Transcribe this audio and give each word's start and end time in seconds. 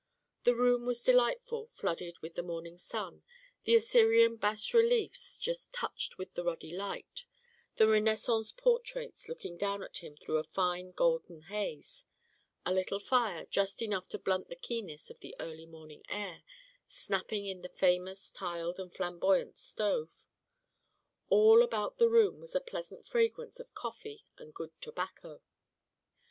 The 0.45 0.55
room 0.55 0.87
was 0.87 1.03
delightful, 1.03 1.67
flooded 1.67 2.17
with 2.23 2.33
the 2.33 2.41
morning 2.41 2.79
sun, 2.79 3.21
the 3.65 3.75
Assyrian 3.75 4.35
bas 4.35 4.73
reliefs 4.73 5.37
just 5.37 5.73
touched 5.75 6.17
with 6.17 6.35
a 6.39 6.43
ruddy 6.43 6.71
light, 6.73 7.25
the 7.75 7.87
Renaissance 7.87 8.51
portraits 8.51 9.29
looking 9.29 9.57
down 9.57 9.83
at 9.83 9.97
him 9.97 10.17
through 10.17 10.37
a 10.39 10.43
fine 10.43 10.89
golden 10.89 11.41
haze; 11.41 12.03
a 12.65 12.73
little 12.73 12.99
fire, 12.99 13.45
just 13.45 13.83
enough 13.83 14.07
to 14.09 14.17
blunt 14.17 14.47
the 14.49 14.55
keenness 14.55 15.11
of 15.11 15.19
the 15.19 15.35
early 15.39 15.67
morning 15.67 16.01
air, 16.09 16.41
snapping 16.87 17.45
in 17.45 17.61
the 17.61 17.69
famous 17.69 18.31
tiled 18.31 18.79
and 18.79 18.95
flamboyant 18.95 19.59
stove. 19.59 20.25
All 21.29 21.61
about 21.61 21.99
the 21.99 22.09
room 22.09 22.39
was 22.39 22.55
a 22.55 22.59
pleasant 22.59 23.05
fragrance 23.05 23.59
of 23.59 23.75
coffee 23.75 24.25
and 24.39 24.51
good 24.51 24.71
tobacco. 24.81 25.43